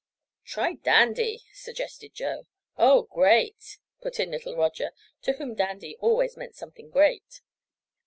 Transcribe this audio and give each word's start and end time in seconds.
"Try 0.45 0.73
'dandy,'" 0.81 1.43
suggested 1.53 2.15
Joe. 2.15 2.47
"Oh, 2.75 3.03
great!" 3.03 3.77
put 4.01 4.19
in 4.19 4.31
little 4.31 4.55
Roger, 4.57 4.93
to 5.21 5.33
whom 5.33 5.53
'dandy' 5.53 5.95
always 5.99 6.35
meant 6.35 6.55
something 6.55 6.89
great. 6.89 7.41